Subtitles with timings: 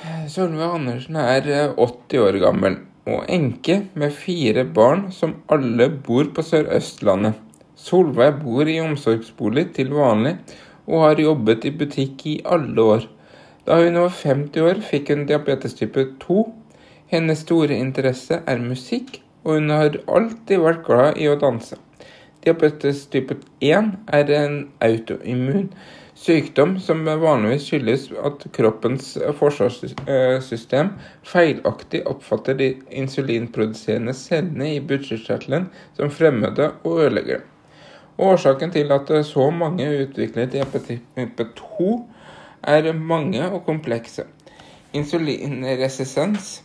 [0.00, 1.44] Solveig Andersen er
[1.76, 2.76] 80 år gammel
[3.10, 7.34] og enke med fire barn som alle bor på Sør-Østlandet.
[7.76, 10.38] Solveig bor i omsorgsbolig til vanlig
[10.86, 13.04] og har jobbet i butikk i alle år.
[13.68, 16.48] Da hun var 50 år, fikk hun diabetes type 2.
[17.12, 21.76] Hennes store interesse er musikk, og hun har alltid vært glad i å danse.
[22.40, 25.68] Diabetes type 1 er en autoimmun
[26.20, 30.92] sykdom som vanligvis skyldes at kroppens forsvarssystem
[31.26, 37.46] feilaktig oppfatter de insulinproduserende cellene i budsjettkjertelen som fremmede og ødelegger dem.
[38.20, 41.92] Årsaken til at så mange utvikler diabetes type 2
[42.68, 44.26] er mange og komplekse.
[44.92, 46.58] Insulinresistens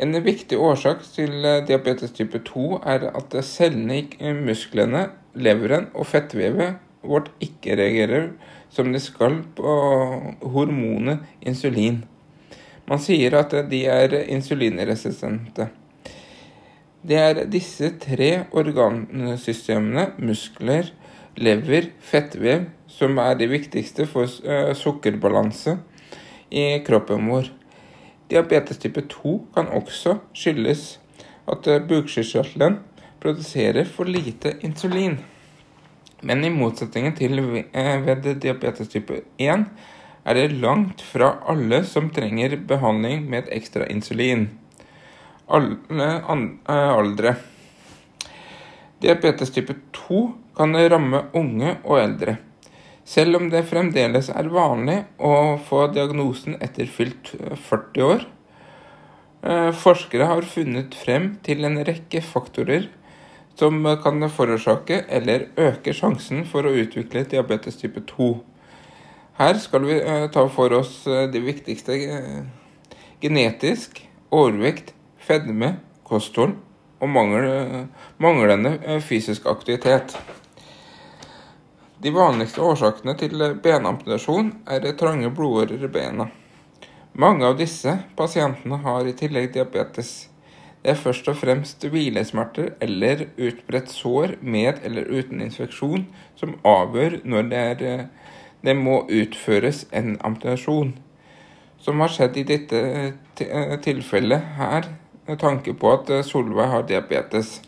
[0.00, 6.80] en viktig årsak til diabetes type 2 er at cellene i musklene, leveren og fettvevet
[7.06, 8.30] vårt ikke reagerer
[8.72, 9.72] som de skal på
[10.42, 12.02] hormonet insulin.
[12.86, 15.70] Man sier at de er insulinresistente.
[17.06, 20.90] Det er disse tre organsystemene, muskler,
[21.38, 24.30] lever, fettvev, som er de viktigste for
[24.78, 25.76] sukkerbalanse
[26.50, 27.50] i kroppen vår.
[28.30, 30.96] Diabetes type 2 kan også skyldes
[31.46, 32.80] at bukspyttkjertelen
[33.22, 35.20] produserer for lite insulin.
[36.26, 39.66] Men i motsetning til ved diabetes type 1
[40.26, 44.48] er det langt fra alle som trenger behandling med et ekstra insulin.
[45.46, 46.08] Alle
[46.66, 47.36] aldre.
[48.98, 50.24] Diabetes type 2
[50.58, 52.38] kan ramme unge og eldre.
[53.06, 57.36] Selv om det fremdeles er vanlig å få diagnosen etter fylt
[57.68, 58.26] 40 år.
[59.78, 62.88] Forskere har funnet frem til en rekke faktorer
[63.56, 68.28] som kan forårsake eller øke sjansen for å utvikle diabetes type 2.
[69.40, 69.98] Her skal vi
[70.32, 71.96] ta for oss de viktigste
[73.20, 76.54] genetisk, overvekt, fedme, kosthold
[77.00, 77.08] og
[78.20, 80.16] manglende fysisk aktivitet.
[82.00, 86.28] De vanligste årsakene til benamputasjon er trange blodårer i bena.
[87.16, 90.28] Mange av disse pasientene har i tillegg diabetes.
[90.82, 96.06] Det er først og fremst hvilesmerter eller utbredt sår med eller uten infeksjon
[96.38, 98.06] som avgjør når det, er,
[98.62, 100.94] det må utføres en amputasjon.
[101.82, 102.82] Som har skjedd i dette
[103.82, 104.92] tilfellet her,
[105.26, 107.58] med tanke på at Solveig har diabetes.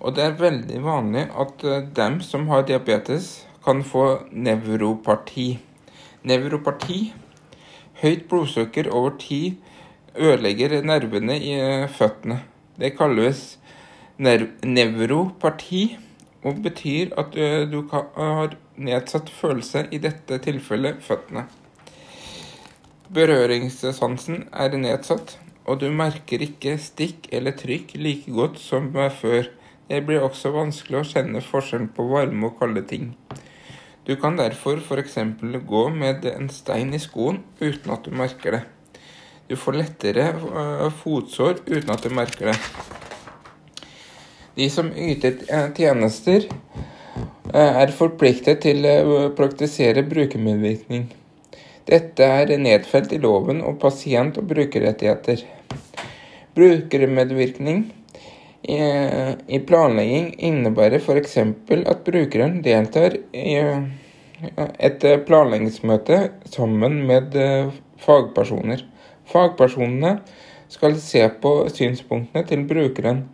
[0.00, 5.58] Og det er veldig vanlig at eh, dem som har diabetes, kan få nevropati.
[6.24, 7.12] Nevropati,
[8.00, 9.58] høyt blodsukker over tid,
[10.16, 12.40] ødelegger nervene i eh, føttene.
[12.80, 13.58] Det kalles
[14.20, 15.84] nevroparti
[16.44, 21.46] og betyr at eh, du har nedsatt følelse, i dette tilfellet føttene.
[23.10, 29.50] Berøringssansen er nedsatt, og du merker ikke stikk eller trykk like godt som før.
[29.90, 33.14] Det blir også vanskelig å kjenne forskjellen på varme og kalde ting.
[34.06, 35.18] Du kan derfor f.eks.
[35.66, 38.62] gå med en stein i skoen uten at du merker det.
[39.50, 42.58] Du får lettere øh, fotsår uten at du merker det.
[44.54, 46.44] De som yter øh, tjenester,
[47.50, 51.08] øh, er forpliktet til å praktisere brukermedvirkning.
[51.90, 55.42] Dette er nedfelt i loven om pasient- og brukerrettigheter.
[56.54, 57.88] Brukermedvirkning
[58.70, 61.36] i planlegging innebærer f.eks.
[61.40, 63.56] at brukeren deltar i
[64.78, 66.20] et planleggingsmøte
[66.52, 67.72] sammen med eh,
[68.04, 68.84] fagpersoner.
[69.30, 70.18] Fagpersonene
[70.70, 73.24] skal se på synspunktene til brukeren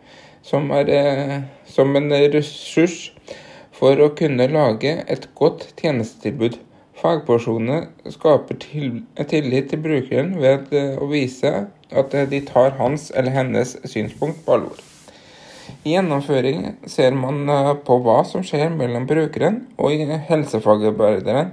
[0.46, 1.36] som, er, eh,
[1.68, 3.10] som en ressurs
[3.76, 6.58] for å kunne lage et godt tjenestetilbud.
[6.96, 8.56] Fagpersonene skaper
[9.28, 11.52] tillit til brukeren ved eh, å vise
[11.92, 14.80] at de tar hans eller hennes synspunkt på alvor.
[15.86, 21.52] I gjennomføringen ser man eh, på hva som skjer mellom brukeren og helsefagarbeideren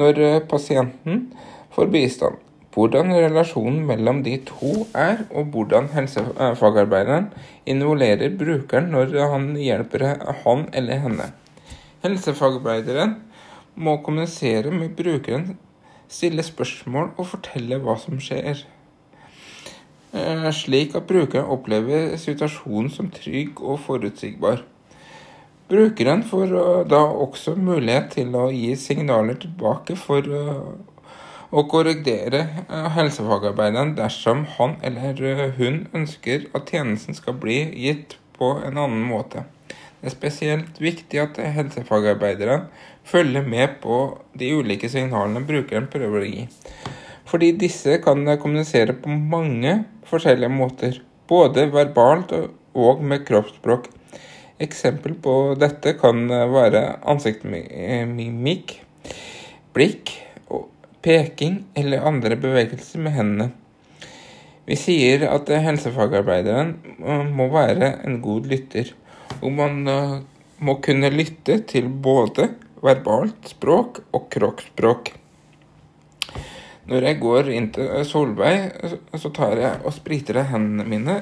[0.00, 1.28] når eh, pasienten
[1.74, 2.43] får bistand.
[2.74, 7.28] Hvordan relasjonen mellom de to er, og hvordan helsefagarbeideren
[7.70, 10.06] involverer brukeren når han hjelper
[10.42, 11.28] han eller henne.
[12.02, 13.14] Helsefagarbeideren
[13.76, 15.52] må kommunisere med brukeren,
[16.10, 18.64] stille spørsmål og fortelle hva som skjer.
[20.14, 24.64] Eh, slik at brukeren opplever situasjonen som trygg og forutsigbar.
[25.70, 30.26] Brukeren får eh, da også mulighet til å gi signaler tilbake for
[31.54, 32.40] eh, å korrigere
[32.96, 39.44] helsefagarbeideren dersom han eller hun ønsker at tjenesten skal bli gitt på en annen måte.
[40.00, 42.66] Det er spesielt viktig at helsefagarbeideren
[43.08, 46.48] følger med på de ulike signalene brukeren prøver å gi.
[47.24, 52.34] fordi disse kan kommunisere på mange forskjellige måter, både verbalt
[52.74, 53.88] og med kroppsspråk.
[54.60, 58.76] Eksempel på dette kan være ansiktsmimikk,
[59.72, 60.12] blikk,
[61.04, 63.50] peking eller andre bevegelser med hendene.
[64.64, 66.70] Vi sier at helsefagarbeideren
[67.36, 68.94] må være en god lytter,
[69.42, 69.82] og man
[70.64, 72.48] må kunne lytte til både
[72.84, 75.10] verbalt språk og kroppsspråk.
[76.88, 78.72] Når jeg går inn til Solveig,
[79.16, 81.18] så tar jeg og spriter hendene mine,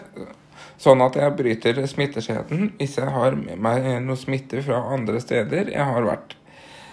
[0.82, 5.70] sånn at jeg bryter smitteskjeden hvis jeg har med meg noe smitte fra andre steder
[5.70, 6.34] jeg har vært.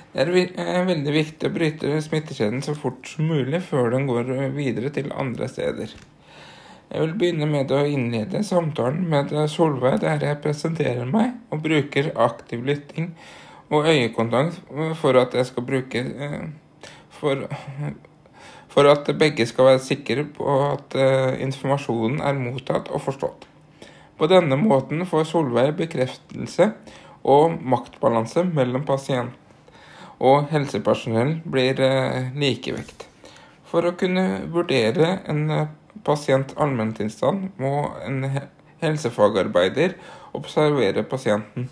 [0.09, 0.23] Det
[0.57, 5.11] er veldig viktig å bryte smittekjeden så fort som mulig før den går videre til
[5.13, 5.91] andre steder.
[6.89, 12.09] Jeg vil begynne med å innlede samtalen med Solveig der jeg presenterer meg og bruker
[12.17, 13.11] aktiv lytting
[13.69, 14.57] og øyekontakt
[14.97, 16.47] for at jeg skal bruke eh,
[17.19, 17.45] for,
[18.73, 23.45] for at begge skal være sikre på at uh, informasjonen er mottatt og forstått.
[24.17, 26.71] På denne måten får Solveig bekreftelse,
[27.29, 29.35] og maktbalanse mellom pasient
[30.19, 33.07] og helsepersonell blir uh, likevekt.
[33.69, 35.67] For å kunne vurdere en uh,
[36.05, 37.73] pasient allmenntilstand må
[38.05, 38.25] en
[38.83, 39.95] helsefagarbeider
[40.37, 41.69] observere pasienten,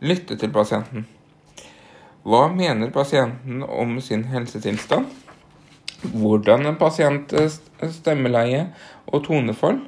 [0.00, 1.06] lytte til pasienten.
[2.26, 5.06] Hva mener pasienten om sin helsetilstand?
[6.12, 7.32] Hvordan en pasient
[7.94, 8.66] stemmeleie
[9.06, 9.78] og tonefall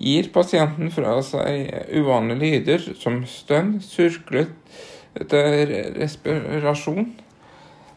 [0.00, 3.76] gir pasienten fra seg uvanlige lyder som stønn,
[5.14, 7.16] surklete respirasjon.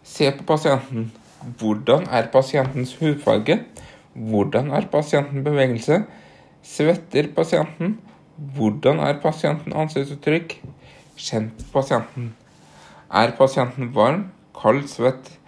[0.03, 1.11] Se på pasienten.
[1.59, 3.65] Hvordan er pasientens hudfarge?
[4.13, 6.05] Hvordan er pasienten bevegelse?
[6.63, 7.99] Svetter pasienten?
[8.55, 10.61] Hvordan er pasienten ansiktsuttrykk?
[11.17, 12.35] Kjenn pasienten.
[13.11, 14.31] Er pasienten varm,
[14.61, 15.39] kald, svett?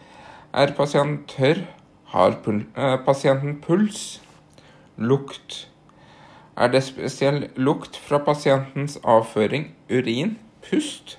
[0.54, 1.66] Er pasienten tørr?
[2.06, 4.22] Har pul eh, pasienten puls?
[4.98, 5.68] Lukt.
[6.58, 11.18] Er det spesiell lukt fra pasientens avføring, urin, pust?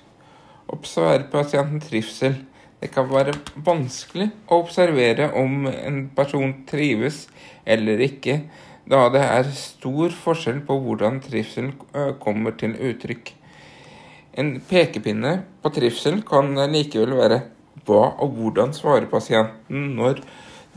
[0.73, 2.35] Observer pasientens trivsel.
[2.77, 3.33] Det kan være
[3.65, 7.23] vanskelig å observere om en person trives
[7.65, 8.41] eller ikke,
[8.87, 13.33] da det er stor forskjell på hvordan trivsel eh, kommer til uttrykk.
[14.37, 15.33] En pekepinne
[15.63, 17.39] på trivsel kan likevel være
[17.87, 20.21] hva og hvordan svarer pasienten når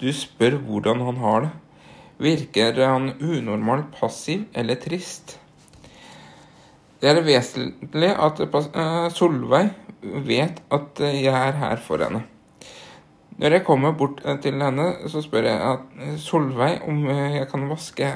[0.00, 1.52] du spør hvordan han har det.
[2.20, 5.39] Virker han unormalt passiv eller trist?
[7.00, 9.70] Det er vesentlig at eh, Solveig
[10.26, 12.26] vet at jeg er her for henne.
[13.40, 17.64] Når jeg kommer bort eh, til henne, så spør jeg at Solveig om jeg kan
[17.70, 18.10] vaske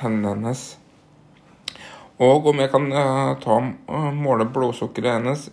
[0.00, 0.64] hendene hennes.
[2.18, 2.90] Og om jeg kan
[3.42, 3.60] ta
[4.14, 5.46] måle blodsukkeret hennes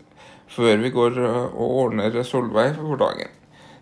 [0.50, 3.30] før vi går og ordner Solveig for dagen.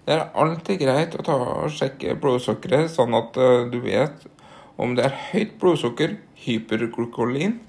[0.04, 3.36] Det er alltid greit å ta og sjekke blodsukkeret, sånn at
[3.72, 4.28] du vet
[4.80, 7.60] om det er høyt blodsukker, hyperglykolin,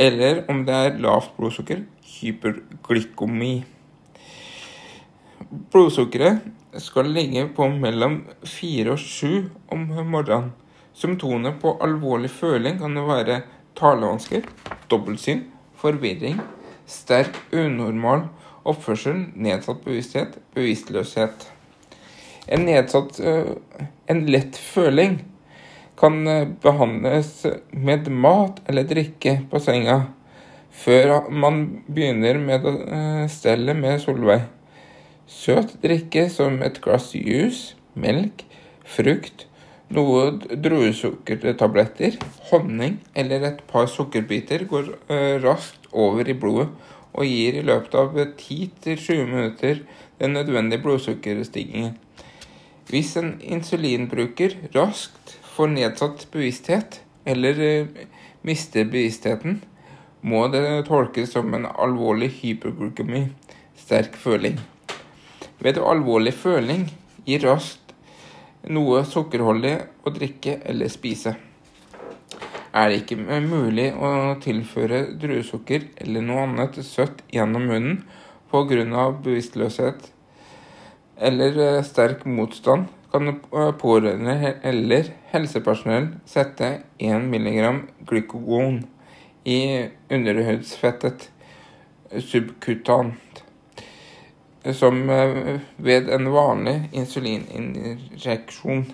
[0.00, 3.52] eller om det er lavt blodsukker, hyperglykomi.
[5.72, 6.46] Blodsukkeret
[6.80, 10.52] skal ligge på mellom 4 og 7 om morgenen.
[10.96, 13.42] Symptomer på alvorlig føling kan være
[13.78, 14.48] talevansker,
[14.90, 15.44] dobbeltsyn,
[15.80, 16.40] forvirring,
[16.88, 18.26] sterk unormal
[18.68, 21.46] oppførsel, nedsatt bevissthet, bevisstløshet.
[22.48, 23.20] En nedsatt
[24.10, 25.20] En lett føling
[26.00, 30.00] kan eh, behandles med mat eller drikke på senga
[30.80, 34.46] før man begynner med å eh, stelle med Solveig.
[35.30, 38.42] Søt drikke som et glass juice, melk,
[38.82, 39.46] frukt,
[39.94, 42.16] noe druesukkertabletter,
[42.50, 46.68] honning eller et par sukkerbiter går uh, raskt over i blodet
[47.10, 49.82] og gir i løpet av 10-20 minutter
[50.20, 51.96] den nødvendige blodsukkerstigningen.
[52.90, 58.04] Hvis en insulinbruker raskt får nedsatt bevissthet eller uh,
[58.48, 59.58] mister bevisstheten,
[60.20, 63.26] må det tolkes som en alvorlig hyperglykemi,
[63.76, 64.56] sterk føling.
[65.60, 66.86] Ved alvorlig føling
[67.26, 67.92] gir raskt
[68.72, 69.74] noe sukkerholdig
[70.04, 71.34] å drikke eller spise.
[72.72, 78.00] Er det ikke mulig å tilføre druesukker eller noe annet søtt gjennom munnen
[78.50, 79.10] pga.
[79.24, 80.08] bevisstløshet
[81.20, 83.34] eller eh, sterk motstand, kan
[83.80, 88.82] pårørende eller helsepersonell sette 1 mg glykogon
[89.44, 89.60] i
[90.10, 91.30] underhudsfettet
[92.18, 93.44] subkutant
[94.64, 98.84] som eh, ved en vanlig insulininjeksjon.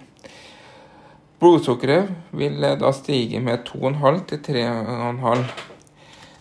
[1.41, 5.47] Blodsukkeret vil eh, da stige med 2,5 til 3,5.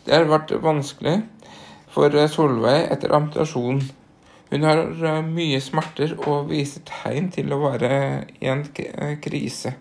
[0.05, 1.17] Det har vært vanskelig
[1.89, 3.81] for eh, Solveig etter amputasjon.
[4.49, 7.89] Hun har eh, mye smerter og viser tegn til å være
[8.37, 9.73] i en eh, krise.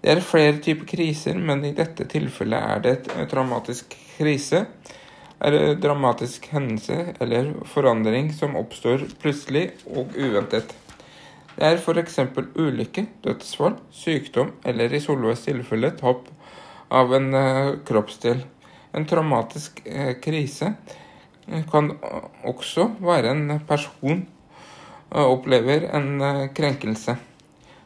[0.00, 4.66] Det er flere typer kriser, men i dette tilfellet er det et traumatisk krise.
[5.40, 10.74] Er det dramatisk hendelse eller forandring som oppstår plutselig og uventet.
[11.56, 12.18] Det er f.eks.
[12.56, 16.28] ulykke, dødsfall, sykdom eller i Solveigs tilfelle tap
[16.92, 17.32] av en
[17.88, 18.44] kroppsdel.
[18.96, 19.80] En traumatisk
[20.24, 20.74] krise
[21.70, 21.90] kan
[22.46, 24.22] også være en person
[25.14, 27.16] eh, opplever en eh, krenkelse.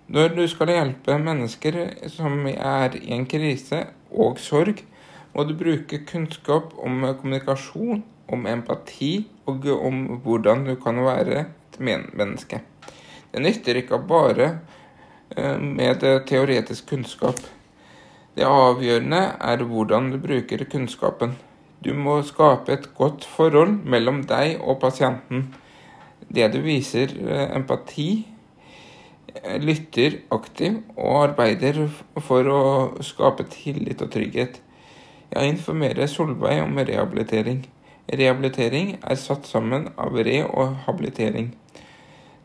[0.06, 1.78] Når du skal hjelpe mennesker
[2.12, 4.83] som er i en krise og sorg,
[5.35, 11.80] må du bruke kunnskap om kommunikasjon, om empati og om hvordan du kan være et
[11.80, 12.61] menneske.
[13.33, 14.50] Det nytter ikke bare
[15.37, 17.40] eh, med teoretisk kunnskap.
[18.37, 21.37] Det avgjørende er hvordan du bruker kunnskapen.
[21.84, 25.50] Du må skape et godt forhold mellom deg og pasienten.
[26.32, 28.24] Det du viser eh, empati,
[29.34, 31.82] eh, lytter aktivt og arbeider
[32.24, 32.62] for å
[33.04, 34.62] skape tillit og trygghet.
[35.34, 37.66] Jeg informerer Solveig om rehabilitering.
[38.08, 41.52] Rehabilitering er satt sammen av re og habilitering.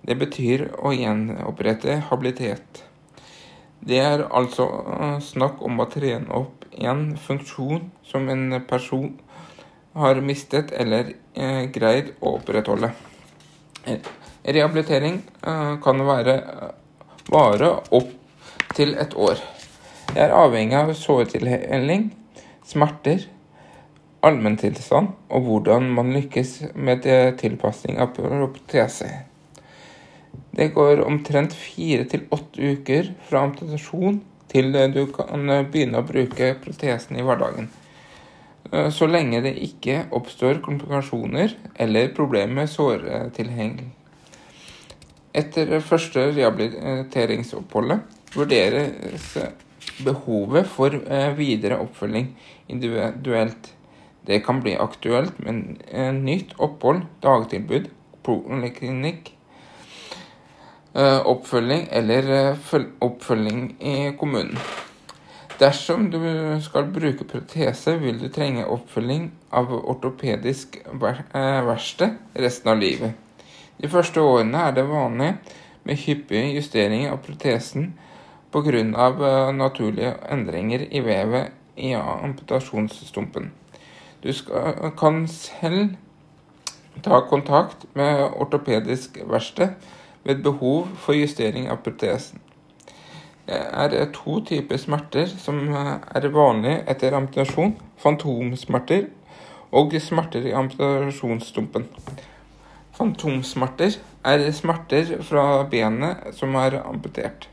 [0.04, 2.84] Det betyr å gjenopprette habilitet.
[3.80, 4.68] Det er altså
[5.00, 9.14] eh, snakk om å trene opp en funksjon som en person
[9.94, 12.92] har mistet eller eh, greid å opprettholde.
[14.44, 16.70] Rehabilitering eh, kan være eh,
[17.30, 18.14] vare opp
[18.78, 19.42] til et år.
[20.10, 22.10] Det er avhengig av såretilheling,
[22.66, 23.28] smerter,
[24.26, 27.06] allmenntilstand og hvordan man lykkes med
[27.40, 29.10] tilpasning av protese.
[30.52, 34.20] Det går omtrent fire til åtte uker fra amputasjon
[34.52, 37.70] til du kan begynne å bruke protesen i hverdagen.
[38.72, 43.80] Eh, så lenge det ikke oppstår komplikasjoner eller problemer med såretilheng.
[45.40, 48.00] Etter første rehabiliteringsoppholdet
[48.36, 49.34] vurderes
[50.06, 52.32] behovet for eh, videre oppfølging
[52.70, 53.74] individuelt.
[54.28, 57.88] Det kan bli aktuelt med en nytt opphold, dagtilbud,
[58.26, 59.32] poliklinikk,
[60.94, 62.58] eh, oppfølging eller
[63.02, 64.60] oppfølging i kommunen.
[65.60, 66.20] Dersom du
[66.64, 73.18] skal bruke protese, vil du trenge oppfølging av ortopedisk eh, verksted resten av livet.
[73.76, 75.34] De første årene er det vanlig
[75.84, 77.92] med hyppige justeringer av protesen
[78.56, 78.80] pga.
[78.80, 83.52] Eh, naturlige endringer i vevet i amputasjonsstumpen.
[84.24, 85.98] Du skal, kan selv
[87.04, 89.76] ta kontakt med ortopedisk verksted
[90.24, 92.40] ved behov for justering av protesen
[93.50, 97.76] er to typer smerter som eh, er vanlige etter amputasjon.
[98.00, 99.08] Fantomsmerter
[99.76, 101.88] og smerter i amputasjonsstumpen.
[102.98, 107.48] Fantomsmerter er smerter fra benet som er amputert.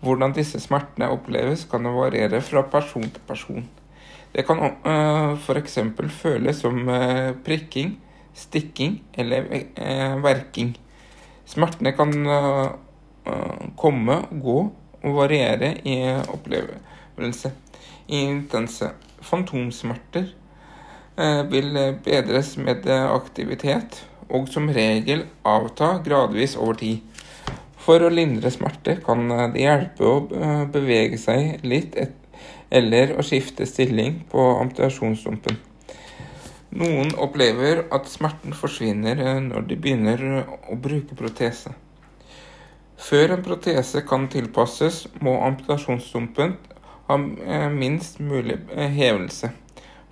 [0.00, 3.66] Hvordan disse smertene oppleves, kan variere fra person til person.
[4.32, 5.78] Det kan eh, f.eks.
[6.20, 6.84] føles som
[7.44, 7.96] prikking,
[8.34, 9.48] stikking eller
[10.22, 10.76] verking.
[11.44, 12.12] Smertene kan
[13.76, 14.60] komme og gå
[15.02, 15.96] og variere i
[16.28, 17.52] opplevelse.
[18.10, 18.90] Intense
[19.24, 20.28] fantomsmerter
[21.16, 27.00] eh, vil bedres med aktivitet og som regel avta gradvis over tid.
[27.80, 30.18] For å lindre smerte kan det hjelpe å
[30.70, 31.96] bevege seg litt
[32.70, 35.58] eller å skifte stilling på amputasjonsdumpen.
[36.70, 40.20] Noen opplever at smerten forsvinner eh, når de begynner
[40.70, 41.72] å bruke protese.
[43.00, 46.52] Før en protese kan tilpasses, må amputasjonsstumpen
[47.08, 49.48] ha eh, minst mulig eh, hevelse.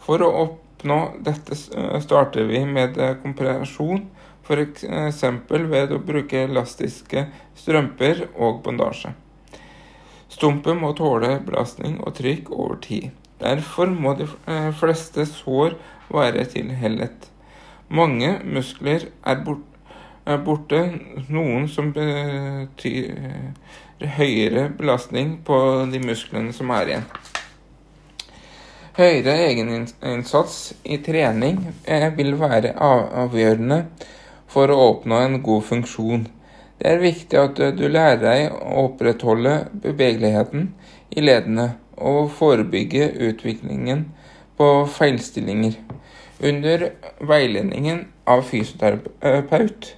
[0.00, 4.07] For å oppnå dette eh, starter vi med kompresjon,
[4.49, 5.23] f.eks.
[5.68, 7.26] ved å bruke elastiske
[7.61, 9.12] strømper og bandasje.
[10.33, 13.11] Stumpen må tåle belastning og trykk over tid.
[13.38, 14.26] Derfor må de
[14.80, 15.76] fleste sår
[16.09, 17.28] være tilhellet.
[17.92, 19.67] Mange muskler er borte
[20.28, 20.82] er borte,
[21.32, 23.16] noen som betyr
[24.18, 25.58] høyere belastning på
[25.92, 27.08] de musklene som er igjen.
[28.99, 33.85] Høyere egeninnsats i trening eh, vil være avgjørende
[34.50, 36.26] for å oppnå en god funksjon.
[36.78, 39.54] Det er viktig at du lærer deg å opprettholde
[39.85, 40.73] bevegeligheten
[41.14, 44.04] i ledene og forebygge utviklingen
[44.58, 44.68] på
[44.99, 45.78] feilstillinger.
[46.38, 49.94] Under veiledningen av fysioterapeut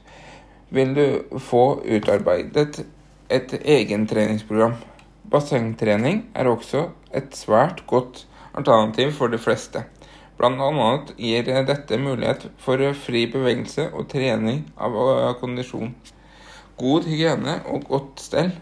[0.70, 2.84] vil du få utarbeidet
[3.30, 4.76] et egentreningsprogram.
[5.30, 8.24] Bassengtrening er også et svært godt
[8.54, 9.84] alternativ for de fleste.
[10.38, 14.96] Blant annet gir dette mulighet for fri bevegelse og trening av
[15.42, 15.92] kondisjon.
[16.80, 18.54] God hygiene og godt stell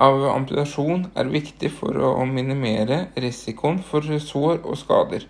[0.00, 5.26] av amputasjon er viktig for å minimere risikoen for sår og skader.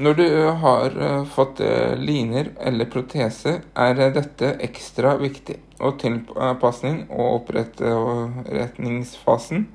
[0.00, 0.28] Når du
[0.62, 0.94] har
[1.28, 1.60] fått
[2.00, 5.58] liner eller protese, er dette ekstra viktig.
[5.80, 9.66] Og tilpasning og oppretningsfasen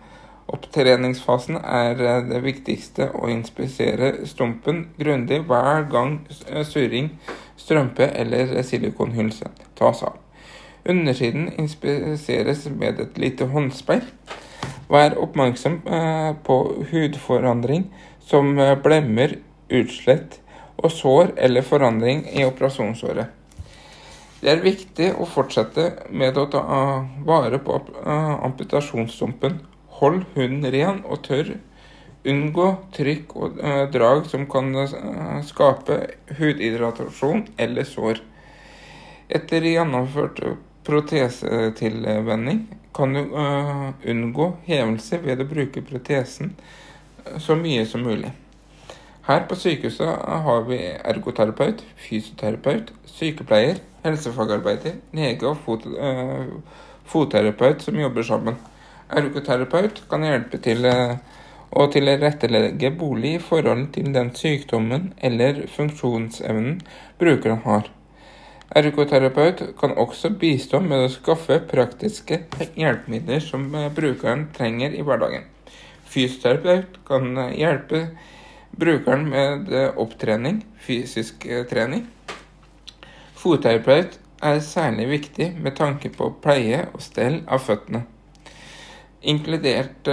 [0.46, 1.98] Opptreningsfasen er
[2.29, 6.20] det viktigste å inspisere stumpen grundig hver gang
[6.70, 7.10] surring,
[7.58, 10.20] strømpe eller silikonhylse tas av.
[10.86, 14.05] Undersiden inspiseres med et lite håndspeil.
[14.86, 16.60] Vær oppmerksom eh, på
[16.91, 17.88] hudforandring
[18.22, 19.39] som eh, blemmer,
[19.70, 20.40] utslett
[20.76, 23.32] og sår eller forandring i operasjonsåret.
[24.42, 26.62] Det er viktig å fortsette med å ta
[27.26, 29.62] vare på eh, amputasjonsstumpen.
[30.02, 31.56] Hold hunden ren og tørr.
[32.26, 33.60] Unngå trykk og
[33.94, 34.72] drag som kan
[35.46, 35.98] skape
[36.40, 38.22] hudhydratasjon eller sår.
[39.30, 40.42] Etter gjennomført
[40.86, 43.22] protesetilvenning kan du
[44.10, 46.54] unngå hevelse ved å bruke protesen
[47.26, 48.34] eh, så mye som mulig.
[49.25, 50.10] Her på sykehuset
[50.46, 58.60] har vi ergoterapeut, fysioterapeut, sykepleier, helsefagarbeider, lege og fot, uh, fotterapeut som jobber sammen.
[59.10, 61.17] Ergoterapeut kan hjelpe til uh,
[61.74, 66.79] å tilrettelegge bolig i forhold til den sykdommen eller funksjonsevnen
[67.20, 67.89] brukeren har.
[68.75, 72.44] Ergoterapeut kan også bistå med å skaffe praktiske
[72.77, 75.46] hjelpemidler som eh, brukeren trenger i hverdagen.
[76.10, 78.08] Fysioterapeut kan hjelpe
[78.79, 82.05] brukeren med eh, opptrening, fysisk trening.
[83.36, 88.03] Fotterapeut er særlig viktig med tanke på pleie og stell av føttene,
[89.22, 90.10] inkludert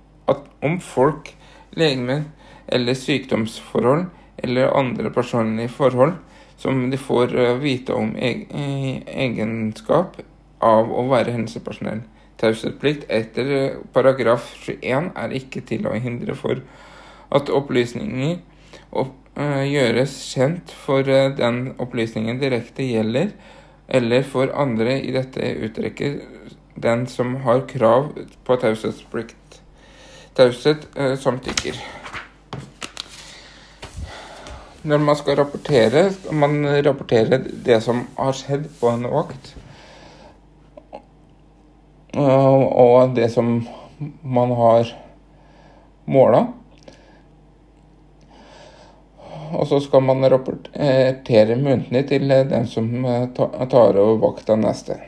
[0.62, 1.33] om folk,
[1.74, 2.28] legemenn
[2.68, 4.07] eller sykdomsforhold
[4.42, 6.14] eller andre personlige forhold
[6.59, 10.16] som de får eh, vite om egenskap
[10.59, 12.00] av å være helsepersonell.
[12.38, 16.62] Taushetsplikt etter eh, paragraf 21 er ikke til å hindre for
[17.35, 18.38] at opplysninger
[18.96, 23.35] uh, gjøres kjent for den opplysningen direkte gjelder,
[23.88, 26.24] eller for andre i dette uttrekket
[26.81, 28.14] den som har krav
[28.48, 29.61] på taushetsplikt.
[30.38, 30.88] Taushet
[31.20, 31.76] samtykker.
[34.82, 39.50] Når man skal rapportere, skal man rapportere det som har skjedd på en vakt.
[42.14, 43.58] Og det som
[44.22, 44.92] man har
[46.06, 46.46] måla.
[49.48, 52.90] Og så skal man rapportere muntlig til den som
[53.34, 55.00] tar over vakta neste.